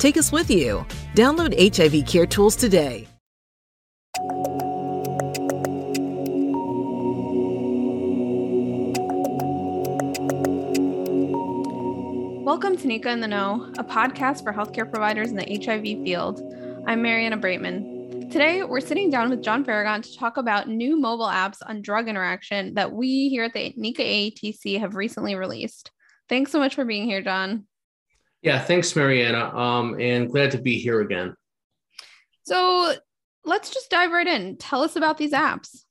Take 0.00 0.16
us 0.16 0.32
with 0.32 0.50
you. 0.50 0.86
Download 1.14 1.52
HIV 1.76 2.06
Care 2.06 2.24
Tools 2.24 2.56
today. 2.56 3.06
Welcome 12.42 12.78
to 12.78 12.88
NECA 12.88 13.12
in 13.12 13.20
the 13.20 13.28
Know, 13.28 13.70
a 13.76 13.84
podcast 13.84 14.42
for 14.42 14.54
healthcare 14.54 14.90
providers 14.90 15.28
in 15.28 15.36
the 15.36 15.62
HIV 15.62 16.02
field. 16.02 16.40
I'm 16.86 17.02
Mariana 17.02 17.36
Breitman. 17.36 18.30
Today, 18.32 18.62
we're 18.62 18.80
sitting 18.80 19.10
down 19.10 19.28
with 19.28 19.42
John 19.42 19.66
Faragon 19.66 20.02
to 20.02 20.16
talk 20.16 20.38
about 20.38 20.66
new 20.66 20.98
mobile 20.98 21.28
apps 21.28 21.58
on 21.66 21.82
drug 21.82 22.08
interaction 22.08 22.72
that 22.72 22.90
we 22.90 23.28
here 23.28 23.44
at 23.44 23.52
the 23.52 23.74
NECA 23.74 24.32
AETC 24.32 24.80
have 24.80 24.94
recently 24.94 25.34
released. 25.34 25.90
Thanks 26.30 26.52
so 26.52 26.58
much 26.58 26.74
for 26.74 26.86
being 26.86 27.04
here, 27.04 27.20
John. 27.20 27.66
Yeah, 28.42 28.58
thanks, 28.58 28.96
Mariana. 28.96 29.54
Um, 29.56 30.00
and 30.00 30.30
glad 30.30 30.52
to 30.52 30.58
be 30.58 30.78
here 30.78 31.00
again. 31.00 31.34
So 32.44 32.94
let's 33.44 33.70
just 33.70 33.90
dive 33.90 34.12
right 34.12 34.26
in. 34.26 34.56
Tell 34.56 34.82
us 34.82 34.96
about 34.96 35.18
these 35.18 35.32
apps. 35.32 35.84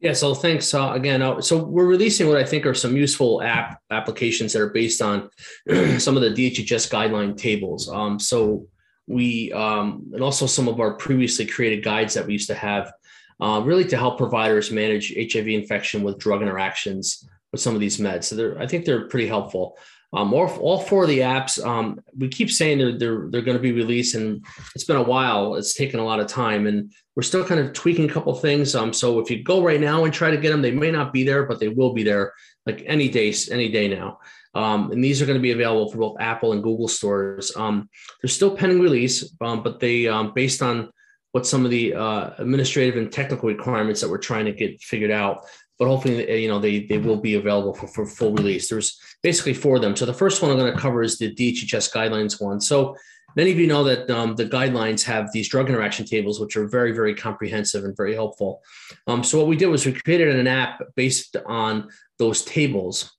Yeah, 0.00 0.14
so 0.14 0.34
thanks 0.34 0.72
uh, 0.72 0.92
again. 0.92 1.20
Uh, 1.20 1.42
so 1.42 1.62
we're 1.62 1.86
releasing 1.86 2.26
what 2.26 2.38
I 2.38 2.44
think 2.44 2.64
are 2.64 2.74
some 2.74 2.96
useful 2.96 3.42
app 3.42 3.80
applications 3.90 4.52
that 4.54 4.62
are 4.62 4.70
based 4.70 5.02
on 5.02 5.28
some 5.98 6.16
of 6.16 6.22
the 6.22 6.30
DHHS 6.30 6.90
guideline 6.90 7.36
tables. 7.36 7.88
Um, 7.88 8.18
so 8.18 8.66
we 9.06 9.52
um, 9.52 10.10
and 10.14 10.22
also 10.22 10.46
some 10.46 10.68
of 10.68 10.80
our 10.80 10.94
previously 10.94 11.44
created 11.44 11.84
guides 11.84 12.14
that 12.14 12.26
we 12.26 12.32
used 12.32 12.48
to 12.48 12.54
have, 12.54 12.92
uh, 13.40 13.60
really 13.62 13.84
to 13.86 13.96
help 13.96 14.16
providers 14.16 14.70
manage 14.70 15.14
HIV 15.14 15.48
infection 15.48 16.02
with 16.02 16.18
drug 16.18 16.40
interactions 16.40 17.28
with 17.52 17.60
some 17.60 17.74
of 17.74 17.80
these 17.80 17.98
meds. 17.98 18.24
So 18.24 18.36
they're, 18.36 18.58
I 18.60 18.66
think 18.66 18.84
they're 18.84 19.08
pretty 19.08 19.26
helpful. 19.26 19.76
Um, 20.12 20.34
all, 20.34 20.48
all 20.58 20.80
four 20.80 21.04
of 21.04 21.08
the 21.08 21.20
apps, 21.20 21.64
um, 21.64 22.00
we 22.18 22.28
keep 22.28 22.50
saying 22.50 22.78
they're 22.78 22.98
they're, 22.98 23.28
they're 23.30 23.42
going 23.42 23.56
to 23.56 23.62
be 23.62 23.70
released, 23.72 24.16
and 24.16 24.44
it's 24.74 24.84
been 24.84 24.96
a 24.96 25.02
while. 25.02 25.54
It's 25.54 25.74
taken 25.74 26.00
a 26.00 26.04
lot 26.04 26.18
of 26.18 26.26
time, 26.26 26.66
and 26.66 26.92
we're 27.14 27.22
still 27.22 27.44
kind 27.44 27.60
of 27.60 27.72
tweaking 27.72 28.10
a 28.10 28.12
couple 28.12 28.34
things. 28.34 28.74
Um, 28.74 28.92
so 28.92 29.20
if 29.20 29.30
you 29.30 29.44
go 29.44 29.62
right 29.62 29.80
now 29.80 30.04
and 30.04 30.12
try 30.12 30.30
to 30.30 30.36
get 30.36 30.50
them, 30.50 30.62
they 30.62 30.72
may 30.72 30.90
not 30.90 31.12
be 31.12 31.22
there, 31.22 31.44
but 31.44 31.60
they 31.60 31.68
will 31.68 31.92
be 31.92 32.02
there 32.02 32.32
like 32.66 32.82
any 32.86 33.08
day, 33.08 33.32
any 33.52 33.68
day 33.68 33.86
now. 33.86 34.18
Um, 34.54 34.90
and 34.90 35.02
these 35.02 35.22
are 35.22 35.26
going 35.26 35.38
to 35.38 35.42
be 35.42 35.52
available 35.52 35.90
for 35.90 35.98
both 35.98 36.20
Apple 36.20 36.52
and 36.54 36.62
Google 36.62 36.88
stores. 36.88 37.54
Um, 37.56 37.88
they're 38.20 38.28
still 38.28 38.56
pending 38.56 38.80
release, 38.80 39.32
um, 39.40 39.62
but 39.62 39.78
they 39.78 40.08
um, 40.08 40.32
based 40.34 40.60
on 40.60 40.90
what 41.32 41.46
some 41.46 41.64
of 41.64 41.70
the 41.70 41.94
uh, 41.94 42.30
administrative 42.38 42.96
and 42.96 43.12
technical 43.12 43.48
requirements 43.48 44.00
that 44.00 44.10
we're 44.10 44.18
trying 44.18 44.46
to 44.46 44.52
get 44.52 44.82
figured 44.82 45.12
out. 45.12 45.44
But 45.80 45.88
hopefully, 45.88 46.42
you 46.42 46.48
know, 46.48 46.58
they 46.58 46.80
they 46.80 46.98
will 46.98 47.16
be 47.16 47.34
available 47.36 47.72
for, 47.72 47.88
for 47.88 48.04
full 48.06 48.34
release. 48.34 48.68
There's 48.68 49.00
basically 49.22 49.54
for 49.54 49.78
them. 49.78 49.96
So 49.96 50.04
the 50.04 50.12
first 50.12 50.42
one 50.42 50.50
I'm 50.50 50.58
going 50.58 50.72
to 50.72 50.78
cover 50.78 51.02
is 51.02 51.16
the 51.16 51.34
DHHS 51.34 51.90
guidelines 51.90 52.38
one. 52.38 52.60
So 52.60 52.94
many 53.34 53.50
of 53.50 53.58
you 53.58 53.66
know 53.66 53.82
that 53.84 54.10
um, 54.10 54.36
the 54.36 54.44
guidelines 54.44 55.02
have 55.04 55.32
these 55.32 55.48
drug 55.48 55.70
interaction 55.70 56.04
tables, 56.04 56.38
which 56.38 56.54
are 56.58 56.68
very, 56.68 56.92
very 56.92 57.14
comprehensive 57.14 57.84
and 57.84 57.96
very 57.96 58.14
helpful. 58.14 58.60
Um, 59.06 59.24
so 59.24 59.38
what 59.38 59.46
we 59.46 59.56
did 59.56 59.68
was 59.68 59.86
we 59.86 59.92
created 59.92 60.36
an 60.36 60.46
app 60.46 60.82
based 60.96 61.34
on 61.46 61.88
those 62.18 62.44
tables. 62.44 63.16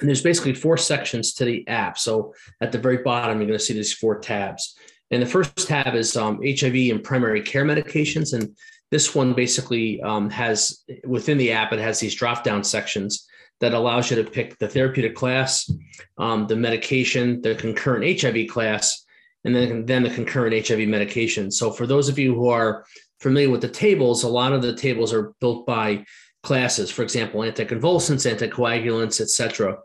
And 0.00 0.08
there's 0.08 0.22
basically 0.22 0.54
four 0.54 0.78
sections 0.78 1.34
to 1.34 1.44
the 1.44 1.68
app. 1.68 1.98
So 1.98 2.34
at 2.62 2.72
the 2.72 2.78
very 2.78 2.98
bottom, 2.98 3.38
you're 3.38 3.46
going 3.46 3.58
to 3.58 3.64
see 3.64 3.74
these 3.74 3.92
four 3.92 4.18
tabs. 4.18 4.74
And 5.10 5.22
the 5.22 5.26
first 5.26 5.68
tab 5.68 5.94
is 5.94 6.16
um, 6.16 6.40
HIV 6.42 6.74
and 6.90 7.04
primary 7.04 7.42
care 7.42 7.64
medications. 7.64 8.32
And 8.32 8.56
this 8.94 9.12
one 9.12 9.34
basically 9.34 10.00
um, 10.02 10.30
has 10.30 10.84
within 11.04 11.36
the 11.36 11.50
app, 11.50 11.72
it 11.72 11.80
has 11.80 11.98
these 11.98 12.14
drop 12.14 12.44
down 12.44 12.62
sections 12.62 13.26
that 13.58 13.74
allows 13.74 14.08
you 14.08 14.22
to 14.22 14.30
pick 14.30 14.56
the 14.58 14.68
therapeutic 14.68 15.16
class, 15.16 15.68
um, 16.16 16.46
the 16.46 16.54
medication, 16.54 17.42
the 17.42 17.56
concurrent 17.56 18.20
HIV 18.20 18.46
class, 18.48 19.04
and 19.44 19.52
then, 19.52 19.84
then 19.84 20.04
the 20.04 20.10
concurrent 20.10 20.68
HIV 20.68 20.86
medication. 20.86 21.50
So 21.50 21.72
for 21.72 21.88
those 21.88 22.08
of 22.08 22.20
you 22.20 22.36
who 22.36 22.50
are 22.50 22.86
familiar 23.18 23.50
with 23.50 23.62
the 23.62 23.68
tables, 23.68 24.22
a 24.22 24.28
lot 24.28 24.52
of 24.52 24.62
the 24.62 24.76
tables 24.76 25.12
are 25.12 25.34
built 25.40 25.66
by 25.66 26.04
classes, 26.44 26.88
for 26.88 27.02
example, 27.02 27.40
anticonvulsants, 27.40 28.32
anticoagulants, 28.32 29.20
etc. 29.20 29.76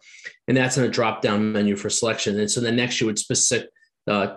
And 0.47 0.55
that's 0.55 0.77
in 0.77 0.83
a 0.83 0.87
drop-down 0.87 1.51
menu 1.51 1.75
for 1.75 1.89
selection. 1.89 2.39
And 2.39 2.51
so 2.51 2.61
then 2.61 2.75
next 2.75 3.01
you 3.01 3.07
would 3.07 3.17
specific, 3.17 3.71
uh, 4.05 4.35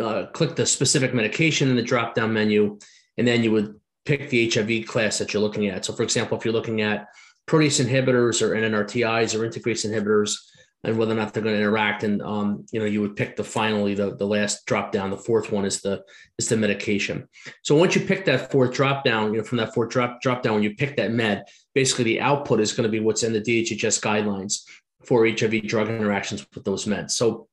uh, 0.00 0.26
click 0.26 0.54
the 0.54 0.66
specific 0.66 1.14
medication 1.14 1.68
in 1.68 1.74
the 1.74 1.82
drop-down 1.82 2.32
menu, 2.32 2.78
and 3.18 3.26
then 3.26 3.42
you 3.42 3.50
would 3.50 3.74
pick 4.04 4.28
the 4.28 4.50
HIV 4.50 4.86
class 4.86 5.18
that 5.18 5.32
you're 5.32 5.42
looking 5.42 5.66
at. 5.68 5.84
So 5.84 5.92
for 5.92 6.02
example, 6.02 6.38
if 6.38 6.44
you're 6.44 6.54
looking 6.54 6.82
at 6.82 7.06
protease 7.46 7.84
inhibitors 7.84 8.42
or 8.42 8.50
NNRTIs 8.50 9.34
or 9.34 9.48
integrase 9.48 9.86
inhibitors 9.86 10.36
and 10.84 10.98
whether 10.98 11.12
or 11.12 11.16
not 11.16 11.32
they're 11.32 11.42
going 11.42 11.54
to 11.54 11.60
interact. 11.60 12.04
And 12.04 12.20
um, 12.22 12.66
you 12.70 12.78
know, 12.78 12.86
you 12.86 13.00
would 13.00 13.16
pick 13.16 13.36
the 13.36 13.44
finally 13.44 13.94
the, 13.94 14.16
the 14.16 14.26
last 14.26 14.66
drop 14.66 14.92
down. 14.92 15.10
The 15.10 15.16
fourth 15.16 15.50
one 15.50 15.64
is 15.64 15.80
the 15.80 16.02
is 16.38 16.48
the 16.48 16.56
medication. 16.56 17.26
So 17.62 17.74
once 17.74 17.94
you 17.94 18.02
pick 18.02 18.24
that 18.26 18.52
fourth 18.52 18.74
drop 18.74 19.04
down, 19.04 19.32
you 19.32 19.38
know, 19.38 19.44
from 19.44 19.58
that 19.58 19.74
fourth 19.74 19.90
drop 19.90 20.20
drop 20.20 20.42
down, 20.42 20.54
when 20.54 20.62
you 20.62 20.74
pick 20.74 20.96
that 20.96 21.10
med, 21.10 21.44
basically 21.74 22.04
the 22.04 22.20
output 22.20 22.60
is 22.60 22.72
going 22.72 22.84
to 22.84 22.90
be 22.90 23.00
what's 23.00 23.22
in 23.22 23.32
the 23.32 23.40
DHHS 23.40 24.00
guidelines 24.00 24.62
for 25.04 25.26
HIV 25.26 25.66
drug 25.66 25.88
interactions 25.88 26.46
with 26.54 26.64
those 26.64 26.84
meds. 26.84 27.12
So 27.12 27.48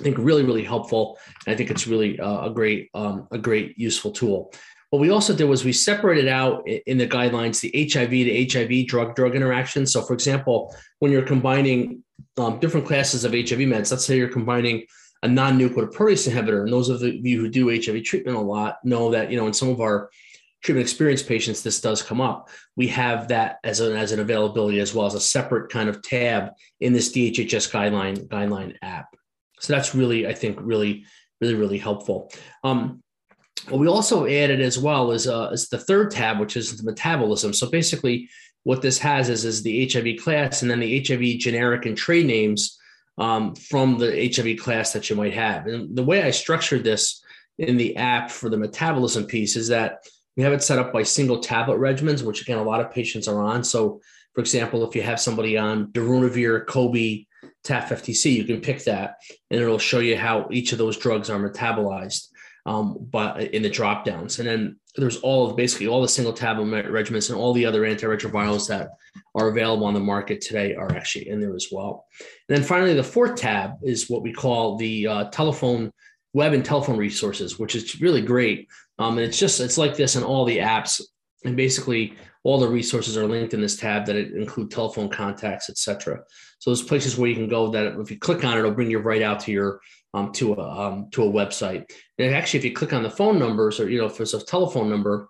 I 0.00 0.02
think 0.02 0.18
really, 0.18 0.44
really 0.44 0.64
helpful. 0.64 1.18
I 1.46 1.54
think 1.54 1.70
it's 1.70 1.86
really 1.86 2.18
uh, 2.18 2.46
a 2.46 2.50
great, 2.50 2.90
um, 2.94 3.28
a 3.30 3.38
great 3.38 3.78
useful 3.78 4.10
tool. 4.10 4.52
What 4.92 5.00
we 5.00 5.08
also 5.08 5.34
did 5.34 5.44
was 5.44 5.64
we 5.64 5.72
separated 5.72 6.28
out 6.28 6.68
in 6.68 6.98
the 6.98 7.08
guidelines 7.08 7.62
the 7.62 7.90
HIV 7.90 8.10
to 8.10 8.46
HIV 8.52 8.86
drug 8.86 9.14
drug 9.14 9.34
interaction. 9.34 9.86
So, 9.86 10.02
for 10.02 10.12
example, 10.12 10.76
when 10.98 11.10
you're 11.10 11.22
combining 11.22 12.04
um, 12.36 12.58
different 12.58 12.86
classes 12.86 13.24
of 13.24 13.32
HIV 13.32 13.60
meds, 13.60 13.90
let's 13.90 14.04
say 14.04 14.18
you're 14.18 14.28
combining 14.28 14.84
a 15.22 15.28
non-nuclear 15.28 15.86
protease 15.86 16.30
inhibitor, 16.30 16.64
and 16.64 16.70
those 16.70 16.90
of 16.90 17.00
you 17.02 17.40
who 17.40 17.48
do 17.48 17.70
HIV 17.70 18.04
treatment 18.04 18.36
a 18.36 18.40
lot 18.40 18.84
know 18.84 19.10
that 19.12 19.30
you 19.30 19.38
know 19.38 19.46
in 19.46 19.54
some 19.54 19.70
of 19.70 19.80
our 19.80 20.10
treatment 20.62 20.84
experienced 20.84 21.26
patients 21.26 21.62
this 21.62 21.80
does 21.80 22.02
come 22.02 22.20
up. 22.20 22.50
We 22.76 22.88
have 22.88 23.28
that 23.28 23.60
as 23.64 23.80
an 23.80 23.96
as 23.96 24.12
an 24.12 24.20
availability 24.20 24.78
as 24.80 24.94
well 24.94 25.06
as 25.06 25.14
a 25.14 25.20
separate 25.20 25.70
kind 25.70 25.88
of 25.88 26.02
tab 26.02 26.50
in 26.80 26.92
this 26.92 27.10
DHHS 27.12 27.70
guideline 27.70 28.28
guideline 28.28 28.76
app. 28.82 29.16
So 29.58 29.72
that's 29.72 29.94
really 29.94 30.26
I 30.26 30.34
think 30.34 30.58
really 30.60 31.06
really 31.40 31.54
really 31.54 31.78
helpful. 31.78 32.30
Um, 32.62 33.01
what 33.68 33.78
we 33.78 33.86
also 33.86 34.26
added 34.26 34.60
as 34.60 34.78
well 34.78 35.12
is, 35.12 35.26
uh, 35.26 35.50
is 35.52 35.68
the 35.68 35.78
third 35.78 36.10
tab, 36.10 36.40
which 36.40 36.56
is 36.56 36.76
the 36.76 36.84
metabolism. 36.84 37.52
So 37.52 37.70
basically, 37.70 38.28
what 38.64 38.82
this 38.82 38.98
has 38.98 39.28
is, 39.28 39.44
is 39.44 39.62
the 39.62 39.88
HIV 39.88 40.22
class 40.22 40.62
and 40.62 40.70
then 40.70 40.80
the 40.80 41.04
HIV 41.04 41.38
generic 41.38 41.86
and 41.86 41.96
trade 41.96 42.26
names 42.26 42.78
um, 43.18 43.54
from 43.54 43.98
the 43.98 44.32
HIV 44.34 44.58
class 44.58 44.92
that 44.92 45.10
you 45.10 45.16
might 45.16 45.34
have. 45.34 45.66
And 45.66 45.96
the 45.96 46.04
way 46.04 46.22
I 46.22 46.30
structured 46.30 46.84
this 46.84 47.22
in 47.58 47.76
the 47.76 47.96
app 47.96 48.30
for 48.30 48.48
the 48.48 48.56
metabolism 48.56 49.26
piece 49.26 49.56
is 49.56 49.68
that 49.68 50.06
we 50.36 50.42
have 50.42 50.52
it 50.52 50.62
set 50.62 50.78
up 50.78 50.92
by 50.92 51.02
single 51.02 51.40
tablet 51.40 51.78
regimens, 51.78 52.22
which 52.22 52.40
again, 52.40 52.58
a 52.58 52.62
lot 52.62 52.80
of 52.80 52.90
patients 52.90 53.28
are 53.28 53.42
on. 53.42 53.64
So, 53.64 54.00
for 54.34 54.40
example, 54.40 54.88
if 54.88 54.96
you 54.96 55.02
have 55.02 55.20
somebody 55.20 55.58
on 55.58 55.88
darunavir, 55.88 56.64
Cobi, 56.66 57.26
TAF-FTC, 57.64 58.32
you 58.32 58.44
can 58.44 58.60
pick 58.60 58.84
that 58.84 59.16
and 59.50 59.60
it'll 59.60 59.78
show 59.78 59.98
you 59.98 60.16
how 60.16 60.48
each 60.50 60.72
of 60.72 60.78
those 60.78 60.96
drugs 60.96 61.28
are 61.28 61.38
metabolized 61.38 62.28
um, 62.66 62.96
but 63.10 63.40
in 63.40 63.62
the 63.62 63.70
drop 63.70 64.04
downs. 64.04 64.38
And 64.38 64.48
then 64.48 64.76
there's 64.96 65.18
all 65.18 65.50
of 65.50 65.56
basically 65.56 65.88
all 65.88 66.02
the 66.02 66.08
single 66.08 66.32
tablet 66.32 66.86
regimens 66.86 67.30
and 67.30 67.38
all 67.38 67.52
the 67.52 67.66
other 67.66 67.82
antiretrovirals 67.82 68.68
that 68.68 68.90
are 69.34 69.48
available 69.48 69.86
on 69.86 69.94
the 69.94 70.00
market 70.00 70.40
today 70.40 70.74
are 70.74 70.92
actually 70.92 71.28
in 71.28 71.40
there 71.40 71.54
as 71.54 71.68
well. 71.72 72.06
And 72.48 72.56
then 72.56 72.64
finally, 72.64 72.94
the 72.94 73.02
fourth 73.02 73.36
tab 73.36 73.72
is 73.82 74.08
what 74.08 74.22
we 74.22 74.32
call 74.32 74.76
the 74.76 75.06
uh, 75.06 75.24
telephone 75.30 75.92
web 76.34 76.52
and 76.52 76.64
telephone 76.64 76.96
resources, 76.96 77.58
which 77.58 77.74
is 77.74 78.00
really 78.00 78.22
great. 78.22 78.68
Um, 78.98 79.18
and 79.18 79.26
it's 79.26 79.38
just 79.38 79.60
it's 79.60 79.78
like 79.78 79.96
this 79.96 80.16
in 80.16 80.22
all 80.22 80.44
the 80.44 80.58
apps, 80.58 81.00
and 81.44 81.56
basically 81.56 82.14
all 82.44 82.58
the 82.58 82.68
resources 82.68 83.16
are 83.16 83.26
linked 83.26 83.54
in 83.54 83.60
this 83.60 83.76
tab 83.76 84.06
that 84.06 84.16
include 84.16 84.70
telephone 84.70 85.08
contacts, 85.08 85.70
etc. 85.70 86.20
So 86.58 86.70
there's 86.70 86.82
places 86.82 87.16
where 87.16 87.28
you 87.28 87.36
can 87.36 87.48
go 87.48 87.70
that 87.70 87.98
if 87.98 88.10
you 88.10 88.18
click 88.18 88.44
on 88.44 88.54
it, 88.54 88.58
it'll 88.60 88.72
bring 88.72 88.90
you 88.90 88.98
right 88.98 89.22
out 89.22 89.40
to 89.40 89.52
your 89.52 89.80
um, 90.14 90.32
to 90.32 90.54
a 90.54 90.86
um, 90.86 91.08
to 91.12 91.24
a 91.24 91.30
website. 91.30 91.90
And 92.18 92.34
actually, 92.34 92.58
if 92.58 92.64
you 92.64 92.72
click 92.72 92.92
on 92.92 93.02
the 93.02 93.10
phone 93.10 93.38
numbers, 93.38 93.80
or 93.80 93.88
you 93.88 93.98
know, 93.98 94.06
if 94.06 94.16
there's 94.16 94.34
a 94.34 94.44
telephone 94.44 94.90
number, 94.90 95.28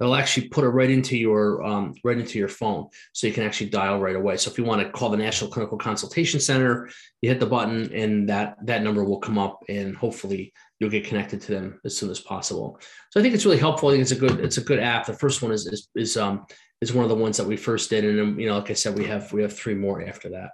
it'll 0.00 0.14
actually 0.14 0.48
put 0.48 0.64
it 0.64 0.68
right 0.68 0.90
into 0.90 1.16
your 1.16 1.62
um, 1.62 1.94
right 2.04 2.18
into 2.18 2.38
your 2.38 2.48
phone, 2.48 2.88
so 3.12 3.26
you 3.26 3.32
can 3.32 3.44
actually 3.44 3.70
dial 3.70 4.00
right 4.00 4.16
away. 4.16 4.36
So 4.36 4.50
if 4.50 4.58
you 4.58 4.64
want 4.64 4.82
to 4.82 4.90
call 4.90 5.10
the 5.10 5.16
National 5.16 5.50
Clinical 5.50 5.78
Consultation 5.78 6.40
Center, 6.40 6.88
you 7.20 7.28
hit 7.28 7.40
the 7.40 7.46
button, 7.46 7.92
and 7.92 8.28
that 8.28 8.56
that 8.64 8.82
number 8.82 9.04
will 9.04 9.20
come 9.20 9.38
up, 9.38 9.64
and 9.68 9.96
hopefully 9.96 10.52
you'll 10.78 10.90
get 10.90 11.04
connected 11.04 11.40
to 11.42 11.52
them 11.52 11.80
as 11.84 11.96
soon 11.96 12.10
as 12.10 12.20
possible. 12.20 12.78
So 13.10 13.20
I 13.20 13.22
think 13.22 13.34
it's 13.34 13.44
really 13.44 13.58
helpful. 13.58 13.88
I 13.88 13.92
think 13.92 14.02
it's 14.02 14.12
a 14.12 14.16
good 14.16 14.40
it's 14.40 14.58
a 14.58 14.64
good 14.64 14.78
app. 14.78 15.06
The 15.06 15.14
first 15.14 15.42
one 15.42 15.52
is 15.52 15.66
is 15.66 15.88
is 15.94 16.16
um 16.16 16.46
is 16.80 16.92
one 16.92 17.04
of 17.04 17.08
the 17.08 17.16
ones 17.16 17.36
that 17.36 17.46
we 17.46 17.56
first 17.56 17.90
did, 17.90 18.04
and 18.04 18.40
you 18.40 18.46
know, 18.46 18.58
like 18.58 18.70
I 18.70 18.74
said, 18.74 18.96
we 18.96 19.04
have 19.06 19.32
we 19.32 19.42
have 19.42 19.56
three 19.56 19.74
more 19.74 20.02
after 20.02 20.28
that. 20.30 20.50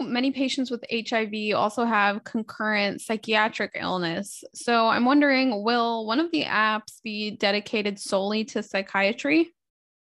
Many 0.00 0.30
patients 0.30 0.70
with 0.70 0.84
HIV 0.90 1.54
also 1.54 1.84
have 1.84 2.24
concurrent 2.24 3.00
psychiatric 3.00 3.72
illness. 3.74 4.44
So 4.54 4.88
I'm 4.88 5.04
wondering 5.04 5.62
will 5.62 6.06
one 6.06 6.20
of 6.20 6.30
the 6.30 6.44
apps 6.44 7.02
be 7.02 7.32
dedicated 7.32 7.98
solely 7.98 8.44
to 8.46 8.62
psychiatry? 8.62 9.52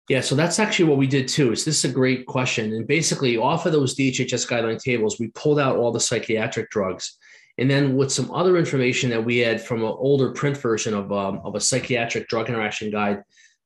Yeah, 0.08 0.20
so 0.20 0.34
that's 0.34 0.58
actually 0.58 0.86
what 0.86 0.98
we 0.98 1.06
did 1.06 1.28
too. 1.28 1.52
Is 1.52 1.64
this 1.64 1.84
is 1.84 1.90
a 1.90 1.94
great 1.94 2.26
question? 2.26 2.72
And 2.72 2.86
basically, 2.86 3.36
off 3.36 3.66
of 3.66 3.72
those 3.72 3.94
DHHS 3.94 4.48
guideline 4.48 4.82
tables, 4.82 5.18
we 5.18 5.28
pulled 5.28 5.60
out 5.60 5.76
all 5.76 5.92
the 5.92 6.00
psychiatric 6.00 6.70
drugs, 6.70 7.16
and 7.56 7.70
then 7.70 7.96
with 7.96 8.12
some 8.12 8.30
other 8.32 8.56
information 8.56 9.10
that 9.10 9.24
we 9.24 9.38
had 9.38 9.60
from 9.60 9.78
an 9.78 9.86
older 9.86 10.32
print 10.32 10.56
version 10.56 10.92
of 10.92 11.12
um, 11.12 11.40
of 11.44 11.54
a 11.54 11.60
psychiatric 11.60 12.28
drug 12.28 12.48
interaction 12.48 12.90
guide 12.90 13.22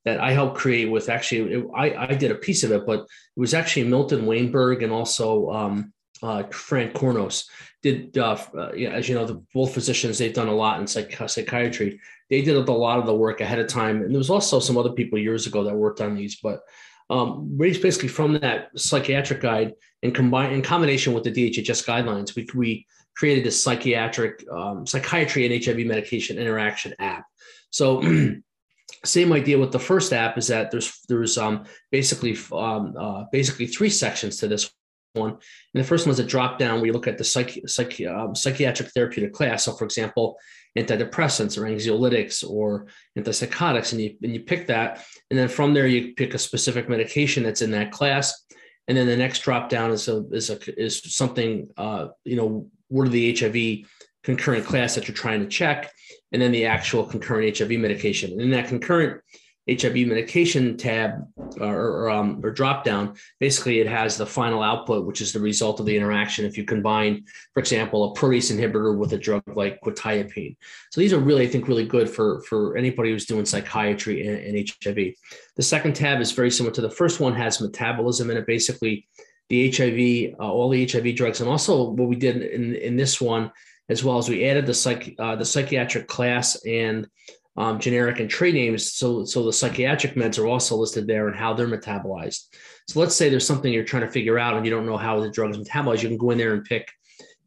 that 0.06 0.20
I 0.20 0.32
helped 0.32 0.56
create 0.56 0.88
with 0.90 1.08
actually, 1.08 1.54
it, 1.54 1.66
I, 1.74 1.94
I 1.94 2.14
did 2.14 2.30
a 2.30 2.36
piece 2.36 2.62
of 2.62 2.70
it, 2.70 2.86
but 2.86 3.00
it 3.00 3.40
was 3.40 3.52
actually 3.52 3.88
Milton 3.88 4.24
Wainberg 4.24 4.84
and 4.84 4.92
also 4.92 5.50
um, 5.50 5.92
uh, 6.22 6.44
Frank 6.44 6.94
Cournos 6.94 7.46
did, 7.82 8.16
uh, 8.18 8.36
uh, 8.56 8.68
as 8.68 9.08
you 9.08 9.14
know, 9.14 9.24
the 9.24 9.42
both 9.52 9.74
physicians, 9.74 10.18
they've 10.18 10.34
done 10.34 10.48
a 10.48 10.54
lot 10.54 10.80
in 10.80 10.86
psych- 10.86 11.28
psychiatry. 11.28 12.00
They 12.30 12.42
did 12.42 12.56
a 12.56 12.72
lot 12.72 12.98
of 12.98 13.06
the 13.06 13.14
work 13.14 13.40
ahead 13.40 13.58
of 13.58 13.68
time. 13.68 14.02
And 14.02 14.10
there 14.10 14.18
was 14.18 14.30
also 14.30 14.60
some 14.60 14.78
other 14.78 14.92
people 14.92 15.18
years 15.18 15.46
ago 15.46 15.62
that 15.64 15.74
worked 15.74 16.00
on 16.00 16.14
these, 16.14 16.36
but 16.36 16.60
um, 17.08 17.56
basically 17.56 18.08
from 18.08 18.34
that 18.34 18.70
psychiatric 18.76 19.40
guide 19.40 19.74
and 20.02 20.14
combine 20.14 20.52
in 20.52 20.62
combination 20.62 21.12
with 21.12 21.24
the 21.24 21.30
DHHS 21.30 21.86
guidelines, 21.86 22.34
we, 22.34 22.48
we 22.54 22.86
created 23.16 23.44
this 23.44 23.62
psychiatric 23.62 24.44
um, 24.50 24.86
psychiatry 24.86 25.46
and 25.46 25.64
HIV 25.64 25.86
medication 25.86 26.38
interaction 26.38 26.94
app. 26.98 27.24
So 27.70 28.02
same 29.04 29.32
idea 29.32 29.58
with 29.58 29.72
the 29.72 29.78
first 29.78 30.12
app 30.12 30.36
is 30.36 30.48
that 30.48 30.70
there's 30.70 31.00
there's 31.08 31.38
um, 31.38 31.64
basically 31.90 32.36
um, 32.52 32.94
uh, 32.98 33.24
basically 33.32 33.66
three 33.66 33.90
sections 33.90 34.38
to 34.38 34.48
this 34.48 34.70
one. 35.16 35.32
And 35.32 35.40
the 35.74 35.84
first 35.84 36.06
one 36.06 36.12
is 36.12 36.18
a 36.18 36.24
drop 36.24 36.58
down 36.58 36.76
where 36.76 36.86
you 36.86 36.92
look 36.92 37.08
at 37.08 37.18
the 37.18 37.24
psych, 37.24 37.58
psych, 37.66 38.00
um, 38.02 38.34
psychiatric 38.34 38.90
therapeutic 38.90 39.32
class. 39.32 39.64
So, 39.64 39.72
for 39.72 39.84
example, 39.84 40.36
antidepressants 40.78 41.58
or 41.58 41.62
anxiolytics 41.62 42.48
or 42.48 42.86
antipsychotics, 43.18 43.92
and 43.92 44.00
you 44.00 44.16
and 44.22 44.32
you 44.32 44.40
pick 44.40 44.66
that, 44.68 45.04
and 45.30 45.38
then 45.38 45.48
from 45.48 45.74
there 45.74 45.86
you 45.86 46.14
pick 46.14 46.34
a 46.34 46.38
specific 46.38 46.88
medication 46.88 47.42
that's 47.42 47.62
in 47.62 47.70
that 47.72 47.90
class. 47.90 48.44
And 48.88 48.96
then 48.96 49.06
the 49.06 49.16
next 49.16 49.40
drop 49.40 49.68
down 49.68 49.90
is 49.90 50.08
a 50.08 50.24
is 50.30 50.50
a 50.50 50.80
is 50.80 51.02
something 51.14 51.68
uh, 51.76 52.08
you 52.24 52.36
know 52.36 52.68
what 52.88 53.06
are 53.06 53.10
the 53.10 53.34
HIV 53.34 53.88
concurrent 54.22 54.66
class 54.66 54.94
that 54.94 55.08
you're 55.08 55.14
trying 55.14 55.40
to 55.40 55.46
check 55.46 55.92
and 56.32 56.42
then 56.42 56.52
the 56.52 56.66
actual 56.66 57.04
concurrent 57.04 57.56
HIV 57.56 57.70
medication. 57.78 58.32
And 58.32 58.40
in 58.40 58.50
that 58.50 58.68
concurrent 58.68 59.22
HIV 59.68 60.06
medication 60.06 60.76
tab 60.76 61.26
or, 61.60 61.74
or, 61.74 62.10
um, 62.10 62.40
or 62.44 62.50
drop 62.50 62.84
down, 62.84 63.16
basically 63.40 63.80
it 63.80 63.88
has 63.88 64.16
the 64.16 64.26
final 64.26 64.62
output, 64.62 65.06
which 65.06 65.20
is 65.20 65.32
the 65.32 65.40
result 65.40 65.80
of 65.80 65.86
the 65.86 65.96
interaction. 65.96 66.44
If 66.44 66.56
you 66.56 66.64
combine, 66.64 67.24
for 67.52 67.60
example, 67.60 68.12
a 68.12 68.14
protease 68.16 68.54
inhibitor 68.54 68.96
with 68.96 69.12
a 69.12 69.18
drug 69.18 69.42
like 69.56 69.80
quetiapine. 69.80 70.56
So 70.92 71.00
these 71.00 71.12
are 71.12 71.18
really, 71.18 71.44
I 71.44 71.48
think, 71.48 71.66
really 71.66 71.86
good 71.86 72.08
for, 72.08 72.42
for 72.42 72.76
anybody 72.76 73.10
who's 73.10 73.26
doing 73.26 73.44
psychiatry 73.44 74.26
and, 74.26 74.56
and 74.56 74.70
HIV. 74.84 75.14
The 75.56 75.62
second 75.62 75.94
tab 75.94 76.20
is 76.20 76.32
very 76.32 76.50
similar 76.50 76.74
to 76.74 76.80
the 76.80 76.90
first 76.90 77.18
one, 77.18 77.34
has 77.34 77.60
metabolism 77.60 78.30
in 78.30 78.36
it. 78.36 78.46
Basically, 78.46 79.08
the 79.48 79.70
HIV, 79.70 80.40
uh, 80.40 80.52
all 80.52 80.68
the 80.68 80.86
HIV 80.86 81.16
drugs, 81.16 81.40
and 81.40 81.50
also 81.50 81.90
what 81.90 82.08
we 82.08 82.16
did 82.16 82.42
in, 82.42 82.74
in 82.76 82.96
this 82.96 83.20
one 83.20 83.50
as 83.88 84.02
well 84.02 84.18
as 84.18 84.28
we 84.28 84.44
added 84.44 84.66
the 84.66 84.74
psych 84.74 85.14
uh, 85.18 85.36
the 85.36 85.44
psychiatric 85.44 86.08
class 86.08 86.60
and 86.66 87.08
um, 87.56 87.78
generic 87.78 88.20
and 88.20 88.28
trade 88.28 88.54
names. 88.54 88.92
So 88.92 89.24
so 89.24 89.44
the 89.44 89.52
psychiatric 89.52 90.14
meds 90.14 90.38
are 90.38 90.46
also 90.46 90.76
listed 90.76 91.06
there 91.06 91.28
and 91.28 91.36
how 91.36 91.54
they're 91.54 91.68
metabolized. 91.68 92.44
So 92.88 93.00
let's 93.00 93.16
say 93.16 93.28
there's 93.28 93.46
something 93.46 93.72
you're 93.72 93.84
trying 93.84 94.06
to 94.06 94.10
figure 94.10 94.38
out 94.38 94.54
and 94.54 94.64
you 94.64 94.70
don't 94.70 94.86
know 94.86 94.96
how 94.96 95.20
the 95.20 95.30
drug 95.30 95.50
is 95.50 95.58
metabolized. 95.58 96.02
You 96.02 96.08
can 96.08 96.18
go 96.18 96.30
in 96.30 96.38
there 96.38 96.54
and 96.54 96.64
pick, 96.64 96.90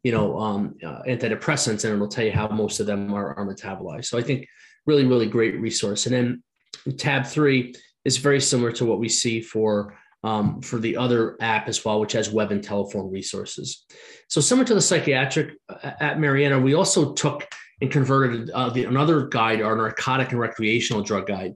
you 0.02 0.12
know, 0.12 0.38
um, 0.38 0.74
uh, 0.84 1.02
antidepressants 1.06 1.84
and 1.84 1.94
it'll 1.94 2.08
tell 2.08 2.24
you 2.24 2.32
how 2.32 2.48
most 2.48 2.80
of 2.80 2.86
them 2.86 3.12
are, 3.14 3.34
are 3.34 3.46
metabolized. 3.46 4.06
So 4.06 4.18
I 4.18 4.22
think 4.22 4.46
really 4.86 5.06
really 5.06 5.26
great 5.26 5.60
resource. 5.60 6.06
And 6.06 6.14
then 6.14 6.96
tab 6.96 7.26
three 7.26 7.74
is 8.04 8.16
very 8.16 8.40
similar 8.40 8.72
to 8.72 8.84
what 8.84 8.98
we 8.98 9.08
see 9.08 9.40
for 9.40 9.96
um, 10.22 10.60
for 10.60 10.78
the 10.78 10.96
other 10.96 11.36
app 11.40 11.68
as 11.68 11.84
well, 11.84 12.00
which 12.00 12.12
has 12.12 12.30
web 12.30 12.52
and 12.52 12.62
telephone 12.62 13.10
resources. 13.10 13.86
So 14.28 14.40
similar 14.40 14.66
to 14.66 14.74
the 14.74 14.82
psychiatric 14.82 15.54
uh, 15.68 15.92
at 16.00 16.20
Mariana, 16.20 16.60
we 16.60 16.74
also 16.74 17.14
took 17.14 17.46
and 17.80 17.90
converted 17.90 18.50
uh, 18.50 18.70
the, 18.70 18.84
another 18.84 19.26
guide, 19.26 19.62
our 19.62 19.76
narcotic 19.76 20.30
and 20.30 20.40
recreational 20.40 21.02
drug 21.02 21.26
guide. 21.26 21.54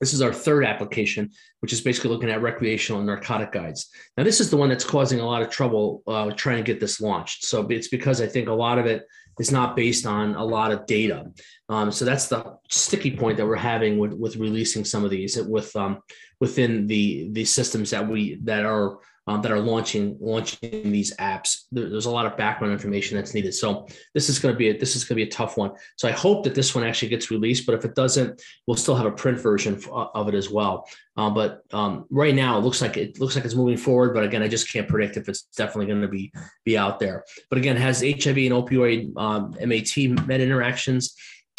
This 0.00 0.14
is 0.14 0.22
our 0.22 0.32
third 0.32 0.64
application, 0.64 1.30
which 1.60 1.72
is 1.72 1.80
basically 1.80 2.10
looking 2.10 2.30
at 2.30 2.42
recreational 2.42 3.00
and 3.00 3.06
narcotic 3.06 3.52
guides. 3.52 3.88
Now, 4.16 4.24
this 4.24 4.40
is 4.40 4.50
the 4.50 4.56
one 4.56 4.68
that's 4.68 4.84
causing 4.84 5.20
a 5.20 5.26
lot 5.26 5.42
of 5.42 5.50
trouble 5.50 6.02
uh, 6.08 6.32
trying 6.32 6.56
to 6.56 6.64
get 6.64 6.80
this 6.80 7.00
launched. 7.00 7.44
So 7.44 7.64
it's 7.68 7.86
because 7.88 8.20
I 8.20 8.26
think 8.26 8.48
a 8.48 8.52
lot 8.52 8.78
of 8.78 8.86
it 8.86 9.06
is 9.38 9.52
not 9.52 9.76
based 9.76 10.04
on 10.04 10.34
a 10.34 10.44
lot 10.44 10.72
of 10.72 10.86
data. 10.86 11.30
Um, 11.68 11.92
so 11.92 12.04
that's 12.04 12.26
the 12.26 12.56
sticky 12.68 13.16
point 13.16 13.36
that 13.36 13.46
we're 13.46 13.56
having 13.56 13.98
with, 13.98 14.12
with 14.12 14.36
releasing 14.36 14.84
some 14.84 15.04
of 15.04 15.10
these 15.10 15.40
with 15.40 15.74
um, 15.76 16.00
within 16.40 16.86
the 16.86 17.30
the 17.30 17.44
systems 17.44 17.90
that 17.90 18.06
we 18.06 18.40
that 18.42 18.64
are 18.66 18.98
um, 19.26 19.40
that 19.42 19.52
are 19.52 19.60
launching 19.60 20.16
launching 20.20 20.90
these 20.90 21.14
apps. 21.16 21.64
There, 21.70 21.88
there's 21.88 22.06
a 22.06 22.10
lot 22.10 22.26
of 22.26 22.36
background 22.36 22.72
information 22.72 23.16
that's 23.16 23.34
needed. 23.34 23.54
So 23.54 23.86
this 24.14 24.28
is 24.28 24.38
going 24.38 24.54
to 24.54 24.58
be 24.58 24.70
a, 24.70 24.78
this 24.78 24.96
is 24.96 25.04
going 25.04 25.18
to 25.18 25.24
be 25.24 25.28
a 25.28 25.32
tough 25.32 25.56
one. 25.56 25.72
So 25.96 26.08
I 26.08 26.12
hope 26.12 26.44
that 26.44 26.54
this 26.54 26.74
one 26.74 26.84
actually 26.84 27.08
gets 27.08 27.30
released. 27.30 27.66
But 27.66 27.76
if 27.76 27.84
it 27.84 27.94
doesn't, 27.94 28.42
we'll 28.66 28.76
still 28.76 28.96
have 28.96 29.06
a 29.06 29.12
print 29.12 29.38
version 29.38 29.80
uh, 29.90 30.06
of 30.14 30.28
it 30.28 30.34
as 30.34 30.50
well. 30.50 30.88
Uh, 31.16 31.30
but 31.30 31.62
um, 31.72 32.06
right 32.10 32.34
now, 32.34 32.58
it 32.58 32.62
looks 32.62 32.80
like 32.80 32.96
it 32.96 33.20
looks 33.20 33.36
like 33.36 33.44
it's 33.44 33.54
moving 33.54 33.76
forward. 33.76 34.14
But 34.14 34.24
again, 34.24 34.42
I 34.42 34.48
just 34.48 34.72
can't 34.72 34.88
predict 34.88 35.16
if 35.16 35.28
it's 35.28 35.42
definitely 35.56 35.86
going 35.86 36.02
to 36.02 36.08
be 36.08 36.32
be 36.64 36.76
out 36.76 36.98
there. 36.98 37.24
But 37.48 37.58
again, 37.58 37.76
has 37.76 38.00
HIV 38.00 38.38
and 38.38 38.52
opioid 38.52 39.16
um, 39.16 39.54
MAT 39.60 40.26
med 40.26 40.40
interactions. 40.40 41.14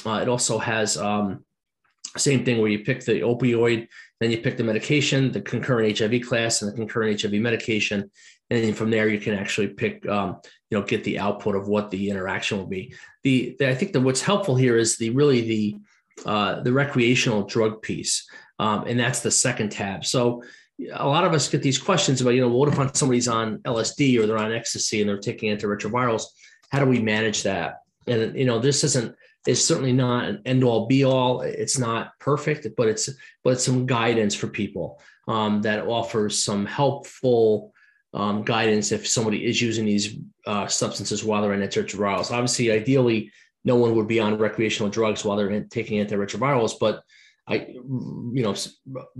Uh, 0.05 0.19
it 0.21 0.27
also 0.27 0.57
has 0.57 0.97
um, 0.97 1.45
same 2.17 2.45
thing 2.45 2.59
where 2.59 2.69
you 2.69 2.79
pick 2.79 3.03
the 3.03 3.21
opioid, 3.21 3.87
then 4.19 4.31
you 4.31 4.37
pick 4.37 4.57
the 4.57 4.63
medication, 4.63 5.31
the 5.31 5.41
concurrent 5.41 5.97
HIV 5.97 6.21
class, 6.21 6.61
and 6.61 6.71
the 6.71 6.75
concurrent 6.75 7.21
HIV 7.21 7.33
medication, 7.33 8.09
and 8.49 8.75
from 8.75 8.91
there 8.91 9.07
you 9.07 9.19
can 9.19 9.33
actually 9.33 9.69
pick, 9.69 10.07
um, 10.07 10.37
you 10.69 10.77
know, 10.77 10.85
get 10.85 11.03
the 11.03 11.19
output 11.19 11.55
of 11.55 11.67
what 11.67 11.89
the 11.89 12.09
interaction 12.09 12.57
will 12.57 12.67
be. 12.67 12.93
The, 13.23 13.55
the 13.57 13.69
I 13.69 13.75
think 13.75 13.93
that 13.93 14.01
what's 14.01 14.21
helpful 14.21 14.55
here 14.55 14.77
is 14.77 14.97
the 14.97 15.09
really 15.11 15.41
the 15.41 15.77
uh, 16.25 16.61
the 16.61 16.71
recreational 16.71 17.43
drug 17.43 17.81
piece, 17.81 18.29
um, 18.59 18.85
and 18.85 18.99
that's 18.99 19.21
the 19.21 19.31
second 19.31 19.71
tab. 19.71 20.05
So 20.05 20.43
a 20.93 21.07
lot 21.07 21.23
of 21.23 21.33
us 21.33 21.49
get 21.49 21.61
these 21.61 21.77
questions 21.77 22.21
about, 22.21 22.31
you 22.31 22.41
know, 22.41 22.49
what 22.49 22.69
if 22.69 22.95
somebody's 22.95 23.27
on 23.27 23.59
LSD 23.59 24.19
or 24.19 24.27
they're 24.27 24.37
on 24.37 24.53
ecstasy 24.53 25.01
and 25.01 25.09
they're 25.09 25.17
taking 25.17 25.55
antiretrovirals? 25.55 26.23
How 26.71 26.79
do 26.79 26.85
we 26.85 27.01
manage 27.01 27.43
that? 27.43 27.79
And 28.07 28.35
you 28.37 28.45
know, 28.45 28.59
this 28.59 28.83
isn't 28.83 29.15
is 29.47 29.65
certainly 29.65 29.93
not 29.93 30.25
an 30.25 30.41
end 30.45 30.63
all 30.63 30.87
be 30.87 31.03
all. 31.03 31.41
It's 31.41 31.77
not 31.77 32.17
perfect, 32.19 32.67
but 32.77 32.87
it's 32.87 33.09
but 33.43 33.53
it's 33.53 33.65
some 33.65 33.85
guidance 33.85 34.35
for 34.35 34.47
people 34.47 35.01
um, 35.27 35.61
that 35.63 35.85
offers 35.85 36.43
some 36.43 36.65
helpful 36.65 37.73
um, 38.13 38.43
guidance 38.43 38.91
if 38.91 39.07
somebody 39.07 39.45
is 39.45 39.61
using 39.61 39.85
these 39.85 40.17
uh, 40.45 40.67
substances 40.67 41.23
while 41.23 41.41
they're 41.41 41.53
in 41.53 41.67
antiretrovirals. 41.67 42.31
Obviously, 42.31 42.71
ideally, 42.71 43.31
no 43.65 43.75
one 43.75 43.95
would 43.95 44.07
be 44.07 44.19
on 44.19 44.37
recreational 44.37 44.89
drugs 44.89 45.25
while 45.25 45.37
they're 45.37 45.63
taking 45.65 46.05
antiretrovirals, 46.05 46.73
but 46.79 47.03
I, 47.45 47.55
you 47.55 48.31
know, 48.41 48.55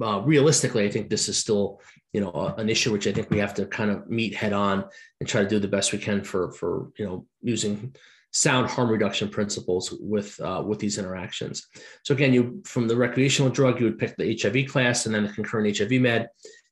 uh, 0.01 0.21
realistically, 0.21 0.85
I 0.85 0.89
think 0.89 1.09
this 1.09 1.27
is 1.27 1.37
still, 1.37 1.81
you 2.13 2.21
know, 2.21 2.29
uh, 2.29 2.55
an 2.57 2.69
issue 2.69 2.91
which 2.91 3.05
I 3.05 3.11
think 3.11 3.29
we 3.29 3.39
have 3.39 3.53
to 3.55 3.65
kind 3.65 3.91
of 3.91 4.09
meet 4.09 4.33
head 4.33 4.53
on 4.53 4.85
and 5.19 5.27
try 5.27 5.41
to 5.41 5.49
do 5.49 5.59
the 5.59 5.67
best 5.67 5.91
we 5.91 5.99
can 5.99 6.23
for 6.23 6.51
for 6.53 6.91
you 6.97 7.05
know 7.05 7.25
using 7.41 7.93
sound 8.33 8.67
harm 8.67 8.89
reduction 8.89 9.29
principles 9.29 9.95
with 10.01 10.39
uh, 10.41 10.61
with 10.65 10.79
these 10.79 10.97
interactions. 10.97 11.67
So 12.03 12.13
again, 12.13 12.33
you 12.33 12.61
from 12.65 12.87
the 12.87 12.95
recreational 12.95 13.51
drug, 13.51 13.79
you 13.79 13.85
would 13.85 13.99
pick 13.99 14.17
the 14.17 14.37
HIV 14.39 14.69
class 14.69 15.05
and 15.05 15.15
then 15.15 15.23
the 15.23 15.33
concurrent 15.33 15.77
HIV 15.77 16.01
med. 16.01 16.27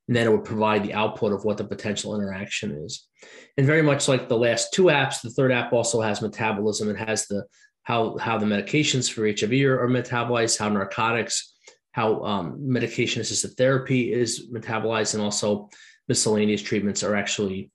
And 0.08 0.16
then 0.18 0.28
it 0.28 0.32
would 0.32 0.44
provide 0.44 0.84
the 0.84 0.94
output 0.94 1.32
of 1.32 1.46
what 1.46 1.58
the 1.58 1.64
potential 1.64 2.16
interaction 2.16 2.72
is. 2.84 3.08
And 3.56 3.66
very 3.66 3.84
much 3.84 4.10
like 4.10 4.28
the 4.28 4.38
last 4.38 4.74
two 4.74 4.86
apps, 4.86 5.22
the 5.22 5.30
third 5.30 5.54
app 5.54 5.72
also 5.72 6.02
has 6.02 6.22
metabolism. 6.22 6.90
It 6.90 6.98
has 6.98 7.28
the 7.28 7.46
how 7.84 8.18
how 8.18 8.38
the 8.38 8.46
medications 8.46 9.10
for 9.10 9.26
HIV 9.26 9.54
are, 9.66 9.84
are 9.84 9.88
metabolized, 9.88 10.58
how 10.58 10.70
narcotics, 10.70 11.54
how 11.92 12.24
um, 12.24 12.58
medication 12.60 13.22
assisted 13.22 13.56
therapy 13.56 14.12
is 14.12 14.50
metabolized, 14.52 15.14
and 15.14 15.24
also 15.24 15.70
miscellaneous 16.08 16.62
treatments 16.62 17.04
are 17.04 17.16
actually 17.16 17.72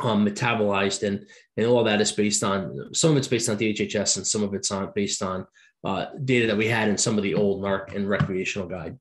um, 0.00 0.26
metabolized, 0.26 1.06
and 1.06 1.26
and 1.56 1.66
all 1.66 1.84
that 1.84 2.00
is 2.00 2.12
based 2.12 2.42
on 2.42 2.92
some 2.94 3.12
of 3.12 3.16
it's 3.16 3.28
based 3.28 3.48
on 3.48 3.56
DHHS, 3.56 4.16
and 4.16 4.26
some 4.26 4.42
of 4.42 4.54
it's 4.54 4.70
on 4.70 4.90
based 4.94 5.22
on 5.22 5.46
uh, 5.84 6.06
data 6.24 6.46
that 6.46 6.56
we 6.56 6.66
had 6.66 6.88
in 6.88 6.96
some 6.96 7.16
of 7.16 7.22
the 7.22 7.34
old 7.34 7.62
NARC 7.62 7.94
and 7.94 8.08
recreational 8.08 8.68
guide. 8.68 8.98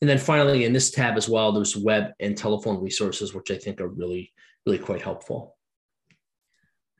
And 0.00 0.10
then 0.10 0.18
finally, 0.18 0.64
in 0.64 0.72
this 0.72 0.90
tab 0.90 1.16
as 1.16 1.28
well, 1.28 1.52
there's 1.52 1.76
web 1.76 2.12
and 2.20 2.36
telephone 2.36 2.82
resources, 2.82 3.34
which 3.34 3.50
I 3.50 3.56
think 3.56 3.80
are 3.80 3.88
really 3.88 4.32
really 4.66 4.78
quite 4.78 5.02
helpful. 5.02 5.56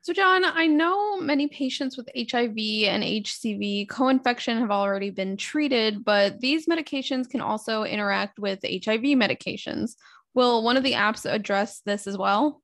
So, 0.02 0.12
John, 0.12 0.44
I 0.44 0.66
know 0.66 1.18
many 1.18 1.48
patients 1.48 1.96
with 1.96 2.10
HIV 2.14 2.58
and 2.58 3.02
HCV 3.02 3.88
co 3.88 4.08
infection 4.08 4.58
have 4.58 4.70
already 4.70 5.08
been 5.08 5.38
treated, 5.38 6.04
but 6.04 6.40
these 6.40 6.66
medications 6.66 7.26
can 7.26 7.40
also 7.40 7.84
interact 7.84 8.38
with 8.38 8.58
HIV 8.62 9.00
medications. 9.16 9.92
Will 10.34 10.62
one 10.62 10.76
of 10.76 10.82
the 10.82 10.92
apps 10.92 11.24
address 11.24 11.80
this 11.86 12.06
as 12.06 12.18
well? 12.18 12.60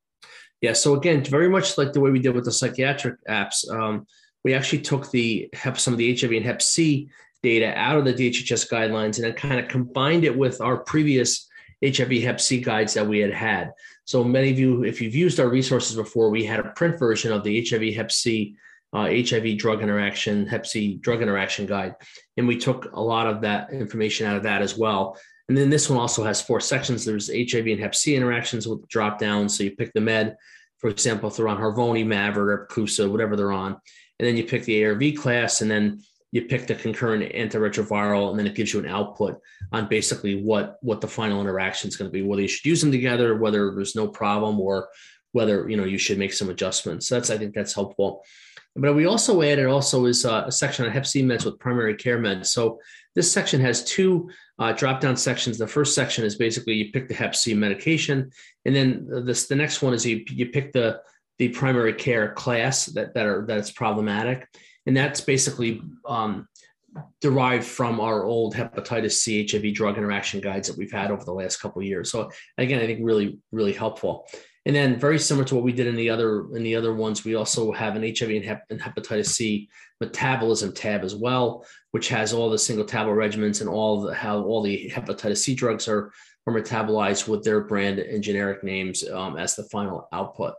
Yeah. 0.61 0.75
So, 0.75 0.95
again, 0.95 1.25
very 1.25 1.49
much 1.49 1.79
like 1.79 1.93
the 1.93 2.01
way 2.01 2.11
we 2.11 2.19
did 2.19 2.35
with 2.35 2.45
the 2.45 2.53
psychiatric 2.53 3.17
apps, 3.29 3.69
um, 3.71 4.07
we 4.45 4.55
actually 4.55 4.83
took 4.83 5.11
the 5.11 5.49
HEP, 5.53 5.79
some 5.79 5.95
of 5.95 5.99
the 5.99 6.15
HIV 6.15 6.33
and 6.33 6.45
Hep 6.45 6.63
C 6.63 7.11
data 7.43 7.73
out 7.77 7.97
of 7.97 8.05
the 8.05 8.13
DHHS 8.13 8.71
guidelines 8.71 9.17
and 9.17 9.25
then 9.25 9.33
kind 9.33 9.59
of 9.59 9.69
combined 9.69 10.25
it 10.25 10.37
with 10.37 10.61
our 10.61 10.79
previous 10.79 11.49
HIV 11.83 12.23
Hep 12.23 12.41
C 12.41 12.61
guides 12.61 12.95
that 12.95 13.07
we 13.07 13.19
had 13.19 13.33
had. 13.33 13.73
So 14.05 14.23
many 14.23 14.51
of 14.51 14.59
you, 14.59 14.85
if 14.85 15.01
you've 15.01 15.15
used 15.15 15.41
our 15.41 15.49
resources 15.49 15.97
before, 15.97 16.31
we 16.31 16.45
had 16.45 16.61
a 16.61 16.71
print 16.71 16.99
version 16.99 17.33
of 17.33 17.43
the 17.45 17.67
HIV 17.67 17.95
Hep 17.95 18.13
C, 18.13 18.57
uh, 18.93 19.09
HIV 19.09 19.59
drug 19.59 19.83
interaction, 19.83 20.47
Hep 20.47 20.67
C 20.67 20.97
drug 20.97 21.23
interaction 21.23 21.67
guide. 21.67 21.95
And 22.37 22.49
we 22.49 22.59
took 22.59 22.93
a 22.93 23.01
lot 23.01 23.27
of 23.27 23.41
that 23.43 23.73
information 23.73 24.27
out 24.27 24.37
of 24.37 24.43
that 24.45 24.63
as 24.63 24.77
well. 24.77 25.19
And 25.49 25.57
then 25.57 25.71
this 25.71 25.91
one 25.91 25.99
also 25.99 26.23
has 26.25 26.41
four 26.41 26.61
sections. 26.61 27.05
There's 27.05 27.29
HIV 27.29 27.67
and 27.67 27.81
Hep 27.81 27.95
C 27.95 28.15
interactions 28.15 28.67
with 28.69 28.87
drop 28.89 29.19
down. 29.19 29.49
So 29.49 29.65
you 29.65 29.73
pick 29.77 29.93
the 29.93 30.01
med, 30.01 30.37
for 30.79 30.89
example, 30.89 31.29
if 31.29 31.37
they're 31.37 31.49
on 31.49 31.59
Harvoni, 31.59 32.05
Mavyret, 32.05 32.37
or 32.37 32.67
Epclusa, 32.67 33.11
whatever 33.11 33.37
they're 33.37 33.53
on. 33.53 33.73
And 34.19 34.29
then 34.29 34.37
you 34.37 34.45
pick 34.45 34.65
the 34.65 34.85
ARV 34.85 35.17
class, 35.17 35.61
and 35.61 35.71
then 35.71 36.03
you 36.33 36.43
pick 36.43 36.67
the 36.67 36.75
concurrent 36.75 37.33
antiretroviral, 37.33 38.31
and 38.31 38.39
then 38.39 38.47
it 38.47 38.55
gives 38.55 38.73
you 38.73 38.81
an 38.81 38.87
output 38.87 39.41
on 39.73 39.89
basically 39.89 40.43
what 40.43 40.77
what 40.83 41.01
the 41.01 41.09
final 41.09 41.41
interaction 41.41 41.89
is 41.89 41.97
going 41.97 42.09
to 42.09 42.13
be, 42.13 42.23
whether 42.23 42.43
you 42.43 42.49
should 42.49 42.67
use 42.67 42.81
them 42.81 42.93
together, 42.93 43.37
whether 43.37 43.75
there's 43.75 43.97
no 43.97 44.07
problem, 44.07 44.61
or 44.61 44.89
whether 45.33 45.69
you 45.69 45.77
know 45.77 45.85
you 45.85 45.99
should 45.99 46.19
make 46.19 46.33
some 46.33 46.51
adjustments. 46.51 47.09
So 47.09 47.17
that's 47.17 47.31
I 47.31 47.39
think 47.39 47.55
that's 47.55 47.75
helpful. 47.75 48.23
But 48.81 48.95
we 48.95 49.07
also 49.07 49.43
added 49.43 49.67
also 49.67 50.07
is 50.07 50.25
uh, 50.25 50.45
a 50.47 50.53
section 50.53 50.87
on 50.87 50.93
Hep 50.93 51.07
C 51.07 51.23
meds 51.23 51.45
with 51.45 51.59
primary 51.59 51.95
care 51.95 52.19
meds. 52.19 52.47
So 52.47 52.81
this 53.15 53.31
section 53.31 53.61
has 53.61 53.85
two 53.85 54.31
uh, 54.59 54.73
drop 54.73 55.01
down 55.01 55.17
sections. 55.17 55.59
The 55.59 55.67
first 55.67 55.95
section 55.95 56.25
is 56.25 56.37
basically 56.37 56.75
you 56.75 56.93
pick 56.93 57.09
the 57.09 57.15
Hep 57.15 57.37
C 57.37 57.55
medication, 57.55 58.31
and 58.65 58.75
then 58.75 59.07
this 59.25 59.49
the 59.49 59.57
next 59.57 59.83
one 59.83 59.95
is 59.95 60.07
you 60.07 60.25
you 60.29 60.47
pick 60.47 60.73
the 60.73 61.01
the 61.39 61.49
primary 61.49 61.95
care 61.95 62.33
class 62.33 62.87
that 62.87 63.15
that 63.15 63.27
are 63.27 63.45
that's 63.47 63.71
problematic 63.71 64.47
and 64.87 64.97
that's 64.97 65.21
basically 65.21 65.83
um, 66.07 66.49
derived 67.21 67.65
from 67.65 68.01
our 68.01 68.25
old 68.25 68.55
hepatitis 68.55 69.13
C 69.13 69.47
HIV 69.47 69.75
drug 69.75 69.99
interaction 69.99 70.41
guides 70.41 70.69
that 70.69 70.77
we've 70.77 70.93
had 70.93 71.11
over 71.11 71.25
the 71.25 71.33
last 71.33 71.61
couple 71.61 71.83
years. 71.83 72.11
So 72.11 72.31
again, 72.59 72.81
I 72.81 72.87
think 72.87 73.01
really 73.03 73.39
really 73.53 73.73
helpful. 73.73 74.27
And 74.67 74.77
then 74.77 75.01
very 75.01 75.19
similar 75.19 75.47
to 75.47 75.55
what 75.55 75.65
we 75.65 75.73
did 75.73 75.87
in 75.87 75.97
the 75.97 76.11
other 76.11 76.55
in 76.55 76.63
the 76.63 76.77
other 76.77 76.95
ones, 76.95 77.25
we 77.25 77.35
also 77.35 77.73
have 77.73 77.97
an 77.97 78.03
HIV 78.03 78.31
and, 78.31 78.45
hep- 78.45 78.67
and 78.69 78.81
hepatitis 78.81 79.27
C 79.27 79.71
metabolism 80.01 80.73
tab 80.73 81.03
as 81.03 81.15
well, 81.15 81.65
which 81.93 82.09
has 82.09 82.33
all 82.33 82.51
the 82.51 82.59
single 82.59 82.85
tablet 82.85 83.15
regimens 83.15 83.61
and 83.61 83.71
all 83.71 84.03
the 84.03 84.15
how 84.15 84.43
all 84.43 84.63
the 84.63 84.91
hepatitis 84.95 85.39
C 85.39 85.55
drugs 85.55 85.89
are 85.89 86.13
are 86.47 86.53
metabolized 86.53 87.27
with 87.27 87.43
their 87.43 87.63
brand 87.63 87.99
and 87.99 88.23
generic 88.23 88.63
names 88.63 89.07
um, 89.09 89.37
as 89.37 89.57
the 89.57 89.65
final 89.65 90.09
output. 90.13 90.55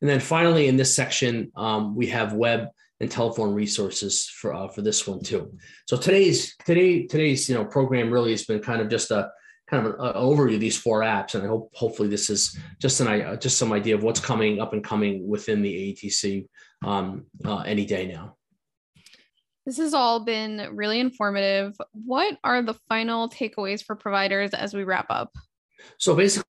And 0.00 0.08
then 0.08 0.20
finally, 0.20 0.68
in 0.68 0.76
this 0.76 0.94
section, 0.94 1.50
um, 1.56 1.94
we 1.94 2.06
have 2.08 2.32
web 2.32 2.68
and 3.00 3.10
telephone 3.10 3.54
resources 3.54 4.28
for 4.28 4.54
uh, 4.54 4.68
for 4.68 4.82
this 4.82 5.06
one 5.06 5.22
too. 5.22 5.52
So 5.86 5.96
today's 5.96 6.54
today 6.66 7.06
today's 7.06 7.48
you 7.48 7.54
know 7.54 7.64
program 7.64 8.10
really 8.10 8.32
has 8.32 8.44
been 8.44 8.60
kind 8.60 8.82
of 8.82 8.88
just 8.88 9.10
a 9.10 9.30
kind 9.70 9.86
of 9.86 9.94
an, 9.94 10.14
overview 10.14 10.54
of 10.54 10.60
these 10.60 10.76
four 10.76 11.00
apps, 11.00 11.34
and 11.34 11.44
I 11.44 11.46
hope 11.46 11.70
hopefully 11.74 12.08
this 12.08 12.28
is 12.28 12.58
just 12.80 13.00
an 13.00 13.38
just 13.40 13.56
some 13.56 13.72
idea 13.72 13.94
of 13.94 14.02
what's 14.02 14.20
coming 14.20 14.60
up 14.60 14.72
and 14.72 14.82
coming 14.82 15.28
within 15.28 15.62
the 15.62 15.94
ATC 15.94 16.48
um, 16.84 17.26
uh, 17.44 17.60
any 17.60 17.86
day 17.86 18.06
now. 18.06 18.36
This 19.64 19.78
has 19.78 19.94
all 19.94 20.24
been 20.24 20.68
really 20.72 20.98
informative. 20.98 21.76
What 21.92 22.36
are 22.42 22.62
the 22.62 22.74
final 22.88 23.28
takeaways 23.28 23.84
for 23.84 23.94
providers 23.94 24.52
as 24.52 24.74
we 24.74 24.82
wrap 24.82 25.06
up? 25.10 25.30
So 25.98 26.16
basically, 26.16 26.49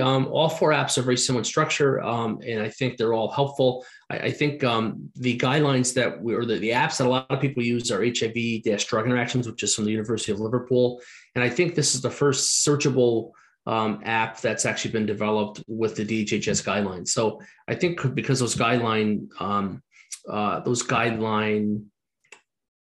um, 0.00 0.26
all 0.26 0.48
four 0.48 0.70
apps 0.70 0.98
are 0.98 1.02
very 1.02 1.16
similar 1.16 1.40
in 1.40 1.44
structure, 1.44 2.02
um, 2.02 2.40
and 2.46 2.60
I 2.60 2.68
think 2.68 2.96
they're 2.96 3.14
all 3.14 3.30
helpful. 3.30 3.84
I, 4.10 4.18
I 4.18 4.30
think 4.30 4.62
um, 4.64 5.10
the 5.16 5.38
guidelines 5.38 5.94
that 5.94 6.20
we, 6.20 6.34
or 6.34 6.44
the, 6.44 6.58
the, 6.58 6.70
apps 6.70 6.98
that 6.98 7.06
a 7.06 7.08
lot 7.08 7.26
of 7.30 7.40
people 7.40 7.62
use 7.62 7.90
are 7.90 8.04
HIV 8.04 8.62
drug 8.86 9.06
interactions, 9.06 9.46
which 9.46 9.62
is 9.62 9.74
from 9.74 9.84
the 9.84 9.90
University 9.90 10.32
of 10.32 10.40
Liverpool. 10.40 11.00
And 11.34 11.44
I 11.44 11.48
think 11.48 11.74
this 11.74 11.94
is 11.94 12.00
the 12.00 12.10
first 12.10 12.66
searchable 12.66 13.32
um, 13.66 14.00
app 14.04 14.40
that's 14.40 14.64
actually 14.66 14.92
been 14.92 15.06
developed 15.06 15.62
with 15.66 15.94
the 15.96 16.04
DHHS 16.04 16.64
guidelines. 16.64 17.08
So 17.08 17.40
I 17.68 17.74
think 17.74 18.14
because 18.14 18.40
those 18.40 18.56
guideline, 18.56 19.28
um, 19.40 19.82
uh, 20.28 20.60
those 20.60 20.82
guideline, 20.82 21.84